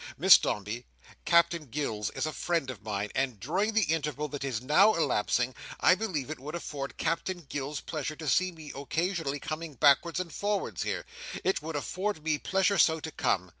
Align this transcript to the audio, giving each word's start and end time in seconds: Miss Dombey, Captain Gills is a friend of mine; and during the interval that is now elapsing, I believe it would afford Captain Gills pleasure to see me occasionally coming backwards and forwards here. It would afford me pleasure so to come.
Miss 0.17 0.39
Dombey, 0.39 0.87
Captain 1.25 1.67
Gills 1.67 2.09
is 2.15 2.25
a 2.25 2.33
friend 2.33 2.71
of 2.71 2.81
mine; 2.81 3.11
and 3.13 3.39
during 3.39 3.73
the 3.75 3.83
interval 3.83 4.27
that 4.29 4.43
is 4.43 4.59
now 4.59 4.95
elapsing, 4.95 5.53
I 5.79 5.93
believe 5.93 6.31
it 6.31 6.39
would 6.39 6.55
afford 6.55 6.97
Captain 6.97 7.41
Gills 7.47 7.81
pleasure 7.81 8.15
to 8.15 8.27
see 8.27 8.51
me 8.51 8.71
occasionally 8.73 9.39
coming 9.39 9.75
backwards 9.75 10.19
and 10.19 10.33
forwards 10.33 10.81
here. 10.81 11.05
It 11.43 11.61
would 11.61 11.75
afford 11.75 12.23
me 12.23 12.39
pleasure 12.39 12.79
so 12.79 12.99
to 12.99 13.11
come. 13.11 13.49